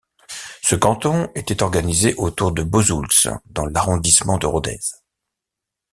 Ce 0.63 0.73
canton 0.73 1.29
était 1.35 1.61
organisé 1.61 2.15
autour 2.15 2.53
de 2.53 2.63
Bozouls 2.63 3.05
dans 3.45 3.67
l'arrondissement 3.67 4.39
de 4.39 4.47
Rodez. 4.47 4.79